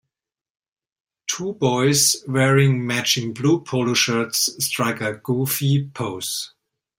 [1.27, 6.55] Two boys wearing matching blue polo shirts strike a goofy pose.